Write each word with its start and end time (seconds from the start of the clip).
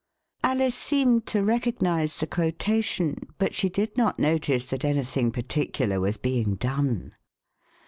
Alice 0.43 0.73
seemed 0.73 1.27
to 1.27 1.43
recognise 1.43 2.15
the 2.17 2.25
quotation, 2.25 3.19
but 3.37 3.53
she 3.53 3.69
did 3.69 3.95
not 3.95 4.17
notice 4.17 4.65
that 4.65 4.83
anything 4.83 5.31
particular 5.31 5.99
was 5.99 6.17
being 6.17 6.55
done. 6.55 7.13